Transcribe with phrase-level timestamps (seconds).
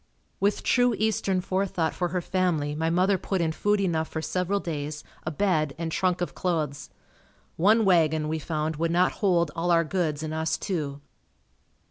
[0.39, 4.59] With true eastern forethought for her family my mother put in food enough for several
[4.59, 6.89] days, a bed and trunk of clothes.
[7.55, 11.01] One wagon, we found, would not hold all our goods and us too.